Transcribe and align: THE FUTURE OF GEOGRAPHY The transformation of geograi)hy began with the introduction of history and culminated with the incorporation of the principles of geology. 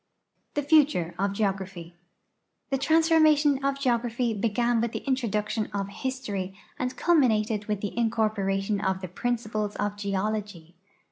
THE 0.55 0.63
FUTURE 0.63 1.13
OF 1.19 1.33
GEOGRAPHY 1.33 1.93
The 2.71 2.77
transformation 2.79 3.63
of 3.63 3.75
geograi)hy 3.77 4.41
began 4.41 4.81
with 4.81 4.93
the 4.93 5.05
introduction 5.07 5.67
of 5.75 5.89
history 5.89 6.55
and 6.79 6.97
culminated 6.97 7.65
with 7.65 7.81
the 7.81 7.95
incorporation 7.95 8.81
of 8.83 9.01
the 9.01 9.07
principles 9.07 9.75
of 9.75 9.95
geology. 9.97 10.73